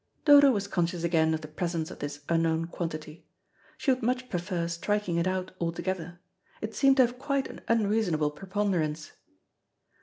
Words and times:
Dodo 0.25 0.49
was 0.49 0.65
conscious 0.67 1.03
again 1.03 1.31
of 1.35 1.41
the 1.41 1.47
presence 1.47 1.91
of 1.91 1.99
this 1.99 2.21
unknown 2.27 2.65
quantity. 2.65 3.27
She 3.77 3.91
would 3.91 4.01
much 4.01 4.31
prefer 4.31 4.67
striking 4.67 5.17
it 5.17 5.27
out 5.27 5.51
altogether; 5.61 6.19
it 6.59 6.73
seemed 6.73 6.97
to 6.97 7.05
have 7.05 7.19
quite 7.19 7.47
an 7.47 7.61
unreasonable 7.67 8.31
preponderance. 8.31 9.11